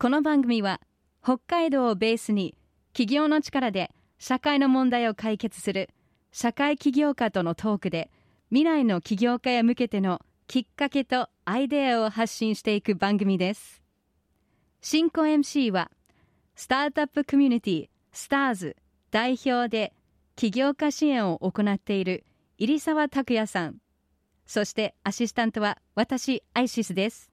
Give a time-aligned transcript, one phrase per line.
[0.00, 0.80] この番組は
[1.24, 2.54] 北海道をベースに
[2.92, 5.90] 企業の力で社会の問題を解決する
[6.30, 8.08] 社会起業家とのトークで
[8.50, 13.82] 未来の起業家へ向けてのきっかけとアイデアを発信していく番組です。
[14.82, 15.90] 進行 MC は
[16.54, 18.76] スタートアップコミュニティスターズ
[19.10, 19.92] 代表で
[20.36, 22.24] 起業家支援を行っている
[22.56, 23.78] 入澤拓也さん。
[24.46, 27.32] そしてアシスタントは私アイシスです。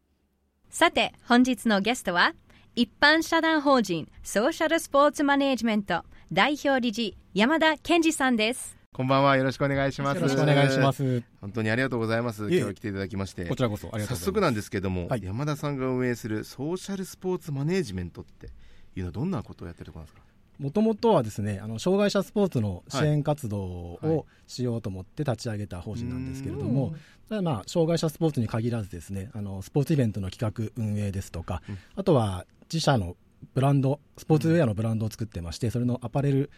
[0.71, 2.33] さて本日のゲストは
[2.77, 9.35] 一般社団法人ソーシャルスポーツマネージメント代表理事山田健二さんですこんばんは。
[9.37, 10.15] よろしくお願いします。
[10.17, 10.93] よろしくお願いしま。
[10.93, 11.23] す。
[11.41, 12.49] 本当にありがとうございます。
[12.49, 13.43] 今日来ていただきまして。
[13.43, 14.19] こちらこそありがとうございます。
[14.21, 18.49] 早速なんですけども、はい山田さんが運営するソーシャルスポーツマネージメントってい
[18.95, 20.34] うのはどんなことをやってるところなんですか？
[20.59, 26.93] もともとはですね、あの障害者スポーツの支援活動はいをしようと思って立ち上げた法人なんですけれども、
[27.29, 33.15] ただまあ障害者スポーツに限らずですね、あのスポーツイベントの企画運営ですとか、うんあとは自社の
[33.53, 36.49] ブランド、スポーツウェアのブランドを作ってまして、それのアパレル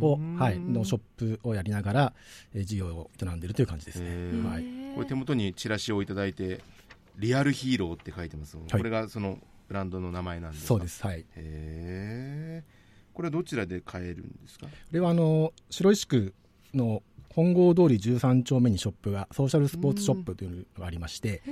[0.00, 2.12] を、うんはい、のショップをやりながら、
[2.54, 4.42] えー事業を営んでいるという感じですね。
[4.46, 4.64] はい。
[4.94, 6.60] これ手元にチラシをいただいて、
[7.16, 8.56] リアルヒーローって書いてます。
[8.56, 9.38] これがその
[9.68, 10.68] ブランドの名前なんですか？
[10.68, 11.02] そうです。
[11.02, 11.24] はい。
[11.36, 12.85] へー
[13.16, 14.66] これはどちらで買えるんですか？
[14.66, 16.34] これはあの白石区
[16.74, 21.42] の本郷通り13丁目にショップがソーシャルスポーツショップというのがありまして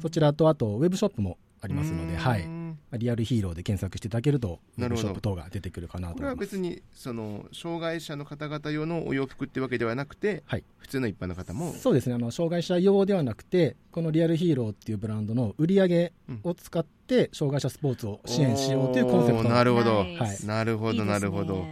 [0.00, 2.18] そちらとあとウェブショップもありますので、うん。
[2.18, 2.44] はい、
[2.92, 5.08] リアルヒーローで検索していただけるとウェなるほど。
[5.08, 6.56] ブショップ等が出てくるかなとこれは思います。
[6.56, 10.64] 別にその障害者の方々用のお洋服ってわけではなくて、はい。
[10.78, 11.74] 普通の一般の方も？
[11.74, 12.14] そうですね。
[12.14, 16.12] あの障害者用ではなくてこのリアルヒーローっていうブランドの売り上げ
[16.44, 21.66] を使って障害者スポーツを支援しようというコンセプトおーなるほど、ナイスなるほどなるほど。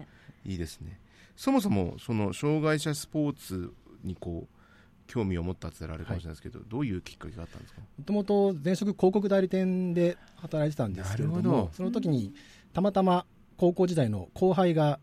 [0.44, 1.00] いいいいですね。
[1.36, 3.72] そもそもその障害者スポーツ
[4.04, 4.55] にこう
[5.06, 7.80] 興味を持ったって言ったらあれかもしれないですけど、どういうきっかけがあったんですか？
[7.80, 12.34] もともと前職広告代理店で働いてたんですけれどもその時に
[12.72, 13.24] たまたま
[13.56, 14.98] 高校時代の後輩が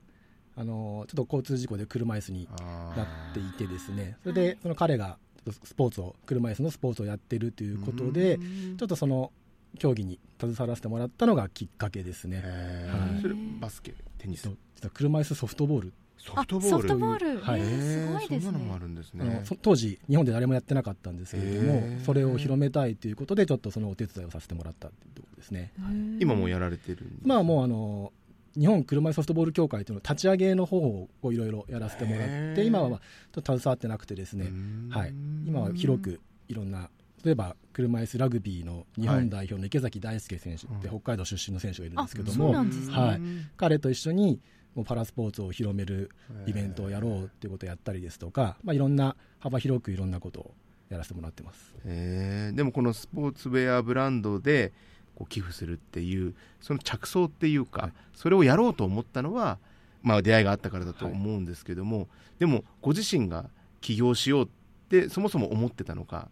[0.55, 4.17] あのちょっと交通事故で車椅子にあなっていてですね。
[4.23, 8.37] それでその彼がちょっとスポーツを車椅子のスポーツをやってるということで
[8.77, 9.31] ちょっとその
[9.79, 12.41] 競技に携わらせてもらったのがきっかけですね。
[12.43, 12.99] へはい。
[13.17, 13.95] ーそれバスケ？
[14.19, 14.47] テニス？
[14.93, 16.69] 車椅子ソフトボールソフトボール。
[16.69, 17.61] ソフトボール、はい。
[17.61, 18.79] すごいですね。
[18.79, 22.05] るんですあのねそ当時日本で誰もやってなかったんですけれどへもー。
[22.05, 25.73] それを広めたいということでちょっとそのお手伝いをさせてもらったというところですね。
[26.19, 28.13] 今もやられてるんですまあもうあの
[28.57, 32.99] 日本車椅子ソフトボール協会というのを立ち上げの方をいろいろやらせてもらって今はまあ
[33.31, 34.51] ちょっと携わってなくてですね。
[34.89, 35.13] はい、
[35.45, 36.89] 今は広くいろんな
[37.23, 43.21] 例えば車椅子ラグビーの日本代表の池崎大輔選手ってうん北海道出身の選手がいるんですけども、はい、
[43.57, 44.39] 彼と一緒に
[44.75, 46.09] もうパラスポーツを広める
[46.47, 50.53] イベントをやろうっていうことをやったりですとか、まあ、いろんな幅広くいろんなことを
[50.89, 51.73] やらせてもらってます。
[51.85, 52.55] へー。
[52.55, 54.73] でもこのスポーツウェアブランドで
[55.15, 57.93] こう寄付するっていうその着想っていうか、はい。
[58.15, 59.59] それをやろうと思ったのは、
[60.01, 62.07] まあ、出会いがあったからだと思うんですけども、
[62.39, 63.49] でもご自身が
[63.81, 64.47] 起業しようっ
[64.89, 66.29] てそもそも思ってたのか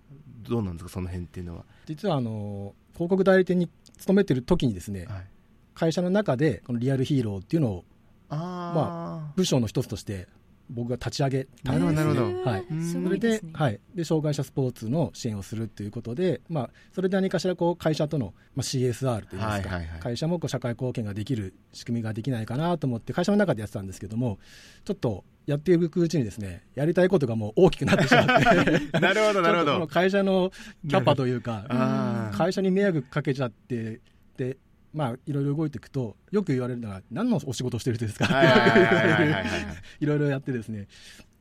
[0.50, 5.28] どうなんですかその辺っていうのは、実はあの広告代理店に勤めてる時にですねはい、
[5.73, 7.85] 会社の中でこのリアルヒーローっていうのを
[8.31, 10.28] あ部署の一つとして
[10.72, 12.22] 僕が立ち上げたんですなるほど。
[12.22, 20.00] へーはいすそれではい、で障害者スポーツの支援をするということで、まあ、それで何かしらこう会社との、まあ、CSR といいますか、はいはいはい。
[20.00, 24.40] 会社もこう社会貢献ができる仕組みができないかなと思って会社の中でやってたんですけども
[24.86, 29.00] ちょっとやっていくうちにですねやりたいことがもう大きくなってしまって。
[29.00, 29.88] なるほどなるほど。
[29.88, 30.52] 会社の
[30.88, 34.00] キャパというか会社に迷惑かけちゃって
[34.38, 34.58] で
[34.94, 38.34] まあいろいろ動いていくとよく言われるのは何のお仕事をしてる人ですかって。
[38.35, 40.88] はいろいろやってですね。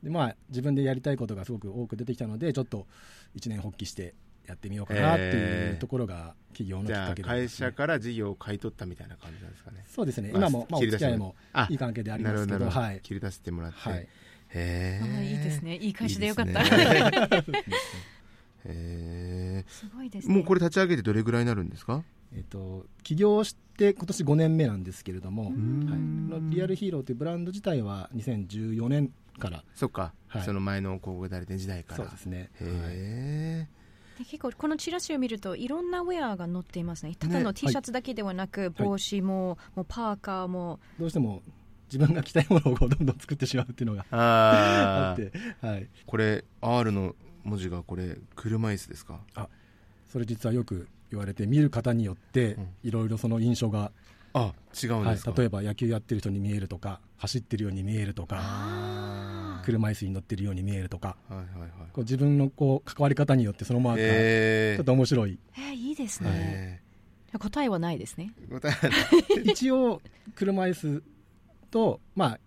[0.03, 2.87] で、まあ、自分でやりたいことがすごく多く出てきたのでちょっと
[3.35, 4.15] 一年発起して
[4.47, 9.85] やってみようかなっていうところが企業のきっかけで、会社から事業を買い取ったみたいな感じなんですかね。
[9.87, 10.31] そうですね。
[10.33, 12.99] まあ今も、まあ、お付き合いもあいい関係でありますけどはい。
[13.01, 14.07] 切り出してもらって、はい。
[14.53, 15.75] へあーいいですね。
[15.77, 16.63] いい会社でよかった。
[16.63, 17.61] いいですね
[18.65, 20.33] へすごいですね。
[20.33, 22.03] えもうこれ立ち上げてどれぐらいになるんですか？
[22.35, 25.53] えっと起業して今年5年目なんですけれども、はい、
[26.53, 29.63] リアルヒーローというブランド自体は2014年から。
[29.75, 30.41] そっか、はい。
[30.43, 32.03] その前の広告代理店時代から。
[32.03, 32.69] そうですね、はい。
[32.69, 33.67] へ
[34.19, 37.15] で結構このチラシを見るといろんなウェアが載っていますね。
[37.15, 40.79] ただのね T シャツだけではなく、帽子ももうパーカーも。
[40.99, 41.41] どうしても
[41.91, 49.19] 自分が着たいものをどんどん作ってしまうっていうのがあって、はい、これ R の文字がこれ車椅子ですか？
[50.09, 52.67] それ実はよく言われて見る方によってうん。
[52.83, 53.91] いろいろその印象が、
[54.33, 61.69] あ違うんはいですか、、例えば野球やってる人に見えるとか走ってるように見えるとかあ車椅子に乗ってるように見えるとかーはいはいはい。
[61.91, 66.81] こう自分のこう関わり方によってそのマークがえちょっと面白い、えーいいですね、
[67.33, 68.31] え答えはないですね。
[68.49, 68.73] 答え
[69.49, 70.01] 一応
[70.35, 71.03] 車椅子
[71.69, 72.39] とまあ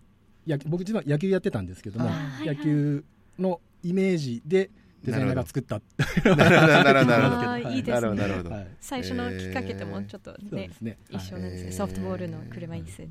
[0.45, 2.57] や僕実は野球やってたんですけどもあーはいはい。
[2.57, 3.03] 野球
[3.39, 4.69] のイメージで
[5.05, 5.75] デザイナーが作った。
[5.75, 5.81] な
[6.19, 6.35] るほど。
[6.45, 7.79] なるほどなるほどあーい。
[7.79, 8.67] いですねなるほどなるほど、はい。
[8.79, 10.97] 最初のきっかけともちょっとねね。
[11.09, 13.05] 一緒なんですね、はいソフトボールの車椅子の。
[13.05, 13.09] い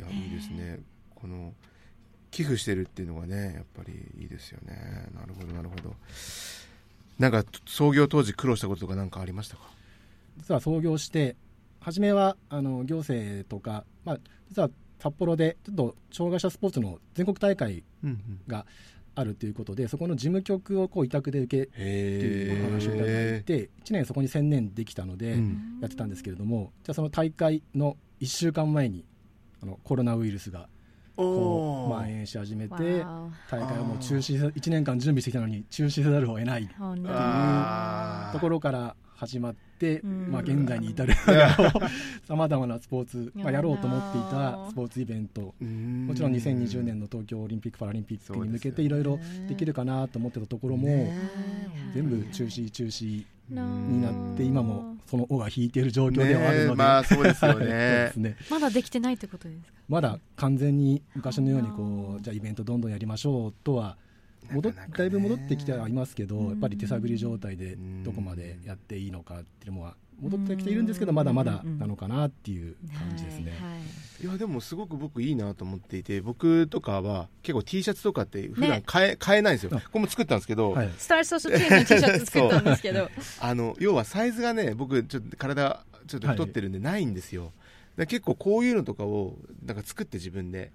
[0.00, 0.80] やいいですね
[1.14, 1.54] この
[2.30, 5.08] 寄付してるっていうのがねやっぱりいいですよね。
[5.14, 5.94] なるほどなるほど。
[7.18, 9.62] なんか創業当時苦労したこととか何かありましたか？
[10.36, 11.34] 実は創業して
[11.80, 14.70] 初めはあの行政とか、まあ、実は
[15.00, 18.66] 札幌でちょっと障害者スポーツの全国大会うんが
[19.18, 25.78] あるということでそこの事務局をこう委託で受けっていうお話をいただいて1年そこに専念できたのでうん。
[25.80, 29.04] やってたんですけれども、じゃあその大会の1週間前に
[29.62, 30.68] あのコロナウイルスが
[31.16, 38.32] こう蔓延し始めてわ大会をもう中止せ1年間準備してきたのに中止せざるを得ないー本当あー。
[38.32, 40.28] ところから始まって、うん。
[40.30, 41.12] まあ、現在に至る
[42.26, 45.40] さまざまなスポーツ、まあ、やろうと思っていたスポーツイベント。
[45.40, 45.52] も
[46.08, 49.18] もちろん2020年の東京オリンピック・パラリンピックに向けていろいろ
[49.48, 51.12] できるかなと思ってたところも
[51.94, 57.58] 全部中止中止になって今もその尾が引いている状況ではあるので、まあそうですよね。
[57.58, 58.36] そ うですね。
[58.50, 59.78] まだできてないってことですか？
[59.88, 63.96] まだ完全に昔のようにこうじゃあイベントどんどんやりましょうとは
[64.50, 64.98] 戻っなかなかね。
[64.98, 66.48] だいぶ戻ってきてはいますけど、うん。
[66.48, 73.52] やっぱり手探り状態でうんどこまでやっていいのかっていうのは戻ってきているんですけどまだまだなのかなっていう感じですね。
[73.52, 73.80] はいはい
[74.24, 74.26] い。
[74.26, 79.70] やでもすごく僕いいなと思っていて僕とかは結構 T シャツとかって普段ね買え,、買えないんですよ。
[79.74, 79.80] あ。
[79.80, 80.90] これも作ったんですけど、はい。
[80.98, 83.10] スターソーシャルチームの T シャツ作ったんですけど、
[83.40, 87.54] あの要はサイズがね僕ちょっと体ちょっと太ってるんでないんですよ、だか
[87.98, 90.72] ら結構こういうのとかをなんか作って自分で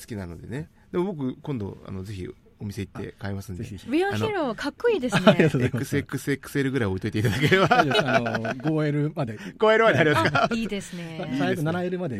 [0.00, 0.70] 好きなのでね。
[0.90, 2.28] でも僕今度あのぜひ
[2.60, 3.64] お店行って買いますんで。
[3.64, 3.90] ぜひぜひ。
[3.90, 5.68] リアヒーローかっこいいですありがとうね。
[5.68, 6.30] ございます。
[6.30, 7.68] XXXL ぐらい置いといていただければ。
[7.70, 7.90] あの
[8.54, 9.38] 5L まで。
[9.60, 10.30] 超えるまであります。
[10.30, 11.36] かあいいですね。
[11.38, 12.16] サイズ 7L まで。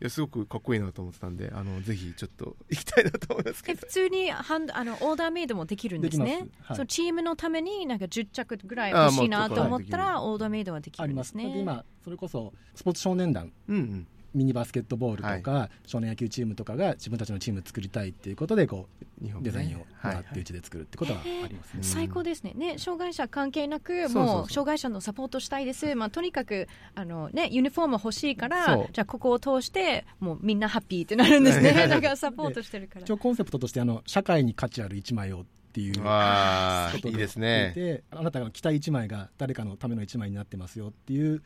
[0.00, 3.80] いやすごくかっこいいなと思ってたんであのぜひちょっと行きたいなと思いますけど。
[3.82, 6.24] え普通にハンドあのオーダーメイドもできるんですね。
[6.24, 6.68] できます。
[6.68, 6.76] はい。
[6.76, 11.30] そのチームのためになんか10着ぐらい欲しいなと思ったはらオーダーメイドはできあります。
[11.32, 13.52] するんでねで今それこそスポーツ少年団。
[13.68, 18.88] うんうんミニバスケットボールとか、少年野球チームとかが自分たちのチーム作りたいっていうことでこ
[19.22, 21.82] う日本デザインをもってうちで作るってことはありますね。
[21.82, 22.52] 最高ですね。
[22.54, 31.72] ね障害者関係なくもう障害者のサポートしたいです、まあ、とにかくあの、ね、ユニフォーム欲しいからじゃあここを通してもうみんなハッピーってなるんですね。
[31.72, 33.00] だからサポートしてるから。
[33.02, 35.44] 一応コンセプトとしてあの社会に価値ある一枚をっ
[35.74, 37.72] ていうことああでいいですね。
[37.74, 41.42] であなたが着た一枚が誰かのための一枚になってますよっていう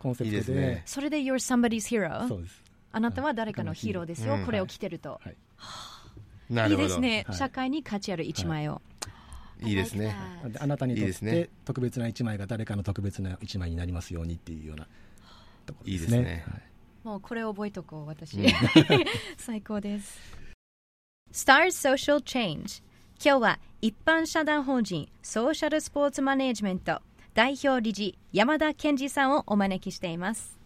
[0.00, 0.36] コンセプトで。
[0.36, 0.82] いいですね。
[0.86, 2.64] それで You're somebody's hero そうです。
[2.92, 4.44] あなたは誰かのヒーローですよ、うん。
[4.44, 5.20] これを着てると、
[6.50, 6.52] い。
[6.52, 6.88] ないるほど。
[6.88, 7.36] ですね、はい。
[7.36, 8.82] 社会に価値ある一枚を、
[9.62, 9.72] い。
[9.72, 10.16] いですね。
[10.58, 11.32] あなたにとっいいですね。
[11.32, 14.88] て特別な一枚が誰かの特別な一枚になりますようにっていうような
[15.66, 16.18] ところですね。
[16.18, 16.44] いいですね。
[16.48, 16.62] はい。
[17.04, 18.46] もうこれ覚えとこう私、うん。
[19.38, 20.18] 最高です。
[21.32, 22.82] Stars Social Change
[23.22, 30.58] 今日は一般社団法人ソーシャルスポーツマネジメント代表理事山田健二さんをお招きしています。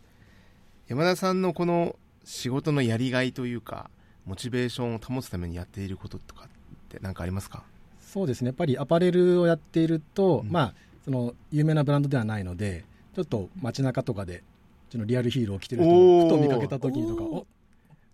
[0.88, 3.90] 山田さんのこの仕事のやりがいというか
[4.24, 6.48] モチベーションを保つためにやっていることとかっ
[6.88, 7.64] て何かありますか？
[8.00, 8.48] そうですね。
[8.48, 10.50] やっぱりアパレルをやっていると、うん。
[10.50, 10.74] まあ
[11.04, 14.42] その有名なブランドではないのでちょっと街中とかで
[14.88, 17.46] ちょっとリアルヒーローを着てる人をふと見かけた時にとかお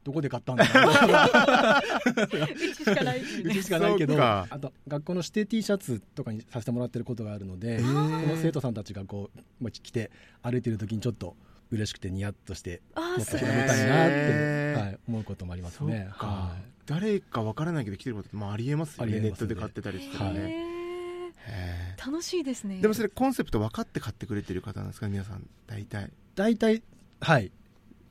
[0.03, 0.93] どこで買ったんだろう。
[2.25, 3.21] うちしかない。
[3.21, 4.47] ですうちしかないけどそうか。
[4.51, 10.11] あと学校の指定 T シャツとかにさせてもらってることがあるのでこの生徒さんたちがこうまあ着て
[10.43, 11.37] 歩いてる時にちょっと
[11.71, 16.09] 嬉しくてニヤッとしてもっと広めたいなって、はい、思うこともありますね。
[16.19, 16.63] か、はい。
[16.87, 19.21] 誰かわからないけど来てることって、まあ、ありえますよね。
[19.21, 20.35] ネットで買ってたりしてはい。
[20.35, 22.77] ね、楽しいですね。
[22.77, 25.09] ーでもそれコンセプト分かって買ってくれてる方なんですか？
[25.09, 26.11] 皆さん大体。
[26.35, 26.83] 大体
[27.21, 27.53] はい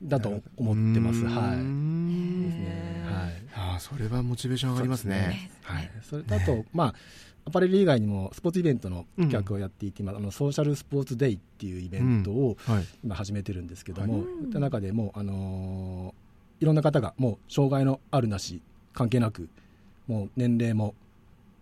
[0.02, 1.24] だと思ってます。
[1.24, 1.56] はい。
[1.58, 2.48] ん。
[2.48, 3.04] ですね。
[3.06, 3.32] はい。
[3.54, 5.50] ああそれはモチベーション上がりますね。
[5.62, 6.94] はい、それとあと、まあ、
[7.46, 12.84] アパレル以外にもスポーツイベントの企画をやっていて、今あのソーシャルスポーツデイっていうイベントをはい。
[13.04, 14.22] 今始めてるんですけども、はい。
[14.22, 16.20] そういった中でもう、あのー
[16.60, 18.60] いろんな方がもう障害のあるなし
[18.92, 19.48] 関係なく
[20.06, 20.94] もう年齢も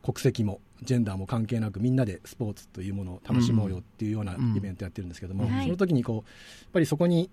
[0.03, 4.57] 国籍もジェンダーも関係なくみんなでスポーツというものを楽しもうよっていうようなうん。
[4.57, 5.51] イベントやってるんですけども、うん。
[5.51, 5.65] はい。
[5.67, 6.25] その時にこうやっ
[6.73, 7.31] ぱりそこに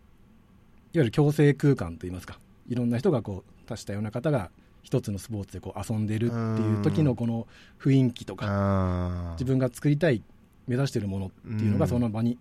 [1.01, 4.49] ゆる共生空間といいますかいろんな人がこう多種多様な方が
[4.83, 7.47] 一つのスポーツでこう遊んでるっていう時のこの
[7.81, 10.21] 雰囲気とかあ自分が作りたい
[10.67, 11.79] 目指しているものっていうのうん。
[11.79, 12.37] がその場に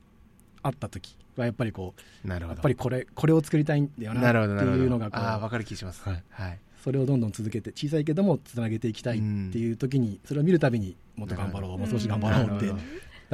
[0.62, 1.94] あった時はやっぱりこ
[2.24, 6.02] うやっぱりこれこれを作りたいんだよななっていうのがこうああ分かる気します。
[6.02, 12.70] はいはいそれをどんどん続けて小さいけどもつなげていきたいっていう時にそれを見るたびにもっと頑張ろうもう少し頑張ろうって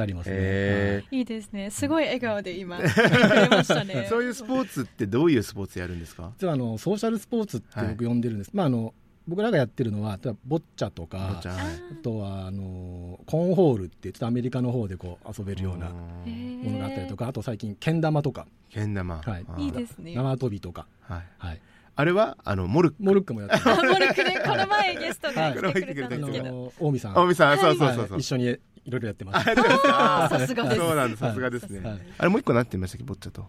[0.01, 1.69] なりますね、へいいですね。
[1.69, 4.07] すごい笑顔で今、 くれましたね。
[4.09, 6.31] そういうスポーツってどういうスポーツやるんですか？
[6.39, 8.93] 実はあのソーシャルスポーツって僕呼んでるんです、まあ、あの
[9.27, 18.47] 僕らがやってるのは例えばボッチャとかあとはあのコーンホールってちょっとアメリカの方でこう遊べるようなうんものがあったりとかあと最近けん玉とか。
[18.69, 19.21] けん玉。
[19.23, 19.63] はい。
[19.63, 20.15] いいですね。
[20.15, 21.23] 縄跳びとか、はい。
[21.37, 21.61] はい、
[21.95, 22.97] あれはあのモルック。
[22.99, 23.69] モルックもやってます。
[23.69, 26.45] あ、 モルクね、この前ゲストが来てくれたんあですけど。
[26.45, 27.17] の近江さん。
[27.19, 28.11] 青見さんそうそうそうそう。
[28.11, 28.19] はい。
[28.21, 29.45] 一緒にいろいろやってます。
[29.45, 30.77] さすがです。
[30.77, 31.99] そうなんですさすがですね、はい。
[32.17, 33.45] あれもう一個なってましたっけボッチャと？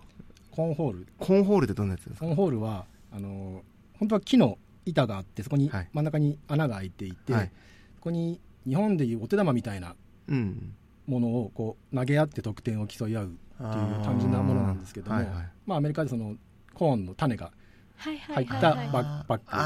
[0.51, 1.07] コーンホール。
[1.19, 2.27] コーンホールってどんなやつですか？
[2.27, 3.63] コーンホールはあの
[3.99, 5.89] 本当は木の板があってそこにはい。
[5.93, 7.51] 真ん中に穴が開いていて、はい。
[7.97, 9.95] そこに日本でいうお手玉みたいな
[10.29, 10.75] うん。
[11.05, 15.35] ものをこう投げ合って得点を競い合うっていう単純なものなんですけども、はいはい。
[15.67, 16.37] まあ、アメリカでその
[16.75, 17.51] コーンの種が
[17.97, 18.61] 入った。
[18.61, 19.61] バッグに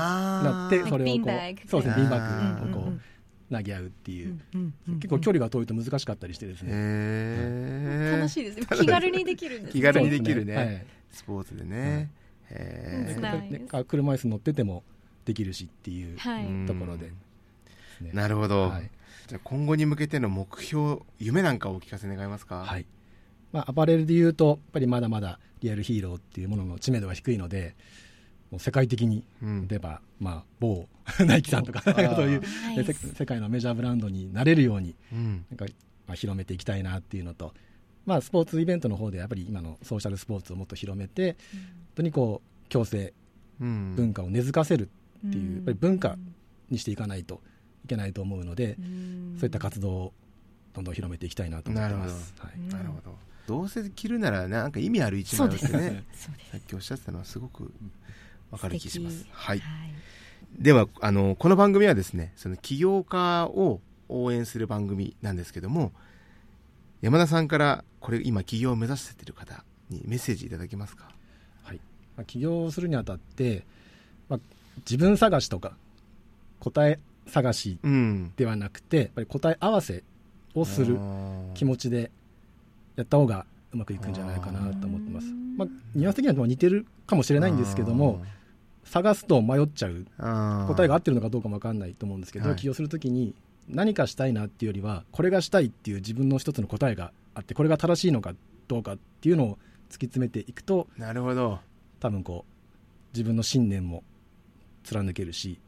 [0.45, 3.01] なってそれをこうそうですねビーンバあッーグをこう
[3.51, 4.39] 投げ合うっていう。
[4.87, 8.17] 結構距離が遠いと難しかったりしてですね。
[8.19, 8.59] 楽しいです。
[8.59, 8.67] ね。
[8.75, 9.81] 気軽にできるんですね。
[9.81, 10.87] 気軽にできるね。
[11.13, 12.11] スポーツでね、
[12.51, 12.55] う
[13.85, 14.83] 車椅子乗ってても
[15.25, 16.17] できるしっていう
[16.67, 17.13] ところで。
[18.13, 18.91] なるほど、はい。
[19.27, 22.65] じゃあ今後に向けての目標夢なんかをお聞かせ願えますか？
[22.67, 22.87] はい。
[23.53, 27.75] まあ、アパレルで言うとやっぱりまだまだリアルヒーローっていうものの知名度が低いので
[28.59, 29.25] 世界的に。
[29.43, 29.69] うん。
[29.69, 30.89] 例えば、まあ、某
[31.27, 31.95] ナイキさんとかそう。
[32.29, 32.43] いう
[33.15, 35.45] 世界のメジャーブランドになれるようにうん。
[35.51, 35.67] なんか、
[36.07, 37.55] まあ、広めていきたいなっていうのと、
[38.05, 41.61] まあ、スポーツイベントの方でやっぱり今のソーシャルスポーツをもっと広めて本
[41.97, 43.13] 当にこう共生
[43.61, 43.95] うん。
[43.97, 44.89] 文化を根付かせる
[45.27, 45.55] っていううん。
[45.57, 46.19] やっぱり文化
[46.71, 47.43] にしていかないと
[47.85, 49.35] いけないと思うのでうん。
[49.39, 50.13] そういった活動を
[50.75, 52.35] どんどん広めていきたいなと思ってます。
[52.71, 53.17] なるほど。
[53.47, 53.63] ど。
[53.63, 55.67] うせ着るならなんか意味ある一枚です。
[55.69, 55.79] さ
[56.59, 57.73] っきおっしゃってたのはすごく
[58.51, 59.27] わかる気します。
[59.31, 59.59] はい。
[59.61, 59.93] はい。
[60.59, 65.93] ではあのこの番組はですねその起業家を応援する番組なんですけども
[67.03, 71.11] 山田さんからこれ今起業を目指している方にメッセージいただけますか？
[71.63, 71.81] はい。
[72.17, 73.67] まあ、起業するにあたって、
[74.29, 74.41] まあ、
[74.79, 75.77] 自分探しとか
[76.61, 78.33] 答え探しうん。
[78.37, 80.05] ではなくてやっぱり答え合わせ
[80.55, 80.99] をする
[81.55, 82.11] 気持ちで
[82.95, 88.23] やった方がうまくいくんじゃないかなと思ってます、まあ、ニュアンス的には似てるかもしれないんですけども
[88.85, 92.57] 探すと迷っちゃう答答えが合ってるのかどうかも分かんないと思うんですけど、はい。
[92.57, 93.35] 起業するときに
[93.69, 98.35] 何かしたいなっていうよりはこれがしたいっていう自分の一つの答えがあってこれが正しいのか
[98.69, 99.59] どうかっていうのを
[99.91, 101.59] 突き詰めていくとなるほど。
[101.99, 104.05] 多分こう自分の信念も
[104.85, 105.59] 貫けるし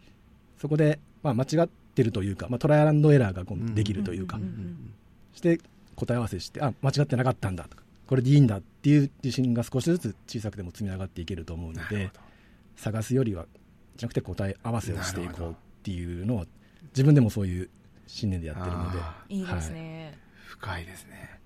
[0.59, 4.95] そこで、まあ、間違ってるというか、まあ、トライアンドエラーがこうできるというか、うんうん。
[5.35, 5.61] して
[5.97, 12.11] 答え合わせしてあ間違ってなかったんだとかこれでいいんだっていう自信が少しずつ小さくても積み上がっていけると思うので
[12.75, 13.47] 探すよりは
[13.97, 16.47] じゃなくて答え合わせをしていこうっていうのを
[16.91, 17.71] 自分でもそういう
[18.07, 20.19] 信念でやってるのであいいですね。
[20.47, 21.38] 深いですね。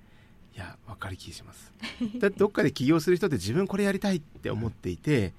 [0.54, 1.72] いや分かる気します。
[2.20, 5.32] だってどっかで起業する人って自分これやりたいって思っていて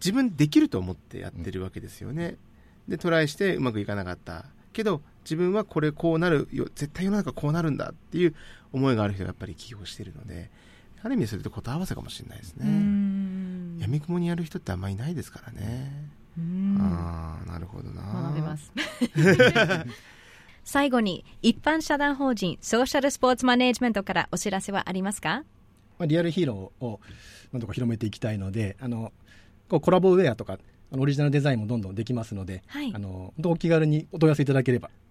[0.00, 2.36] 自分できると思ってやってるわけですよね、
[2.88, 4.46] でトライしてうまくいかなかった。
[4.72, 8.34] けど自分はこれこうなるよ絶対世の中こうなるんだっていう
[8.72, 10.50] 思いがある人がやっぱり起業してるので
[11.02, 13.78] ある意味それと答え合わせかもしれないですうねん。
[13.78, 15.92] やみくもにやる人ってあんまりいないですからね、
[16.38, 16.78] うん。
[16.80, 18.02] ああなるほどな。
[18.02, 18.72] 学べます。
[20.64, 25.44] 最後に一般社団法人ソーシャルスポーツマネージメントからお知らせはありますか？
[25.98, 27.00] まあ、リアルヒーローを
[27.52, 29.12] なんとか広めていきたいのであの
[29.68, 30.58] こうコラボウェアとか
[30.90, 32.92] オリジナルデザインもどんどんできますので、はい。
[32.94, 35.03] あの本当お気軽にお問い合わせいただければお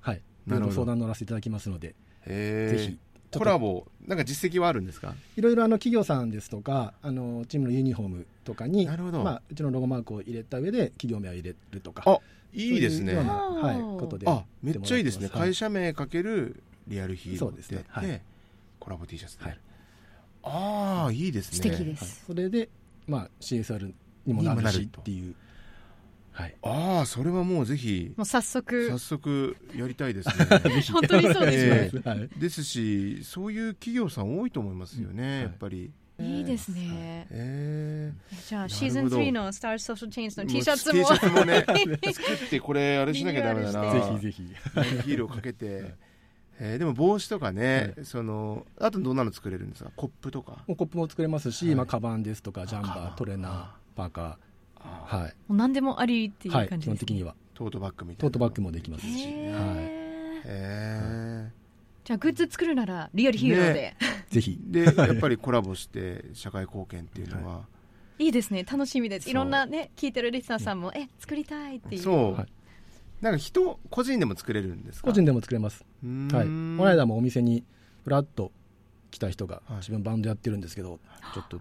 [0.00, 0.22] はい。
[0.46, 0.74] なるほど。
[0.74, 1.94] 相談乗らせていただきますので
[2.26, 2.98] ぜひ
[3.36, 5.14] コラボなんか実績はあるんですか？
[5.36, 9.22] いろいろあの企業さんですとかあのチームのユニフォームとかになるほど。
[9.24, 12.18] まあ、うちのロゴマークを入れた上で企業名を入れるとかあ
[12.52, 13.14] いいですね。
[13.16, 15.40] はい、ことであめっちゃいいですね、はい。
[15.48, 18.08] 会社名かけるリアルヒーローそうってやって、ですね。
[18.10, 18.22] はい。
[18.78, 19.58] コラボ T シャツで、はい。
[20.44, 21.56] ああいいですね。
[21.56, 21.96] 素敵ではい。
[21.96, 22.24] す。
[22.26, 22.68] それで、
[23.08, 23.92] まあ、CSR
[24.26, 25.34] にもなるしっていう
[26.34, 26.54] はい。
[26.62, 28.88] ああそれはもうぜひもう早速。
[28.90, 30.44] 早速やりたいですね。
[30.92, 32.02] 本当にそうですね。
[32.04, 32.28] えはい。
[32.36, 35.30] ですしそういう企業さん多いと思いますよね、うん。
[35.30, 35.40] はい。
[35.42, 35.90] やっぱり。
[36.20, 37.26] いいですね。
[37.30, 38.12] え
[38.48, 41.00] じゃあシーズン3のスターソーシャルチェンジのー T シャツも。
[41.00, 41.64] T シャツもね
[42.12, 43.92] 作ってこれあれしなきゃダメだな。
[43.92, 44.42] ぜひぜひ。
[44.42, 45.94] ヒーローかけて、
[46.60, 49.90] えーでも帽子とかね、そのあとどんなの作れるんですか？
[49.96, 50.62] コップとか。
[50.68, 51.74] もうコップも作れますし、はい。
[51.74, 54.53] まあ、カバンですとかジャンカバートレーナーあパーカあー
[54.88, 57.06] はい、もう何でもありっていうはい、感じです、ね。
[57.06, 57.34] 基本的には。
[57.54, 58.20] トートバッグみたいな。
[58.20, 59.76] トートバッグもできますし、は
[60.44, 61.50] へ
[62.04, 63.96] じゃあグッズ作るならリアルヒーローで、
[64.30, 64.60] い、 ぜひ。
[64.62, 67.66] ーでやっぱりコラボして社会貢献っていうのは、
[68.18, 68.28] い。
[68.28, 68.64] いですね。
[68.64, 69.30] 楽しみです。
[69.30, 72.02] いろんなね聞いてるリスナーさんも、え作りたいっていう。
[72.02, 72.46] そう、はい。
[73.22, 75.06] なんか人個人でも作れるんですか？
[75.06, 77.64] 個人でも作れます、はい、この間もお店に
[78.02, 78.52] ふらっと
[79.10, 79.76] 来た人が、はい。
[79.78, 81.00] 自分バンドやってるんですけど
[81.32, 81.58] ちょっと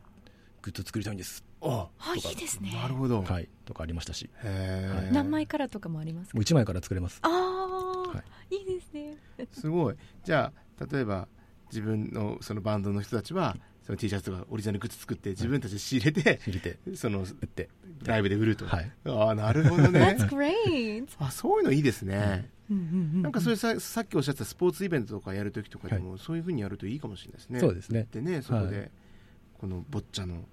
[0.61, 2.71] グッズ作りたいんです、ああいいですね。
[2.73, 4.29] なるほど、はい、とかありましたし。
[4.43, 6.37] へえ何枚からとかもありますか？
[6.37, 7.19] もう1枚から作れます。
[7.21, 8.55] ああ、、はい。
[8.55, 9.17] いですね。
[9.51, 9.95] すごい。
[10.23, 11.27] じゃあ例えば
[11.69, 17.69] 自分のそのバンドの人たちはその T シャツとかオリジナルグッズ作って自分たちで仕入れて、入れてその売って。
[18.05, 18.91] ライブで売ると、はい。
[19.05, 20.17] ああなるほどね。
[20.19, 21.07] That's great.
[21.19, 27.59] あそういうのいいですね、なんかそれささっきおっしゃってたスポーツイベントとかやるときとかでも、そういうふうにやるといいかもしれないですね。
[27.59, 28.07] そうですね。
[28.11, 28.91] でねそこで、はい。
[29.59, 30.43] このボッチャの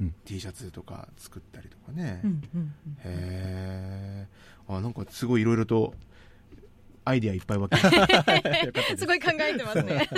[0.00, 0.14] うん。
[0.24, 2.74] T シャツとか作ったりとかね、うんうんうん。
[2.98, 4.26] へえ
[4.68, 5.94] あなんかすごいいろいろと
[7.04, 7.76] アイディアいっぱいわけ
[8.96, 9.06] す。
[9.06, 10.08] ごい考えてますね。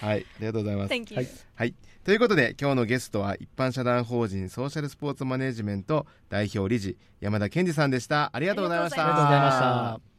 [0.00, 0.24] はい。
[0.36, 0.92] ありがとうございます。
[0.92, 1.28] Thank you、はい。
[1.56, 1.74] はい。
[2.04, 8.30] ということで、今日のゲストは一般社団法人ソーシャルスポーツマネジメント代表理事山田健二さんでした。
[8.32, 9.02] ありがとうございました。
[9.02, 10.15] ありがとうございました